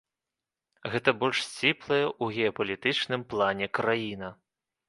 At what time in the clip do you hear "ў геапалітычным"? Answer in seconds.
2.05-3.21